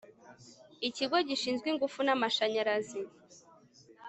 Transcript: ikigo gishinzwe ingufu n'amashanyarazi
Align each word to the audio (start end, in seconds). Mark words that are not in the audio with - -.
ikigo 0.87 1.17
gishinzwe 1.27 1.67
ingufu 1.69 1.99
n'amashanyarazi 2.03 3.01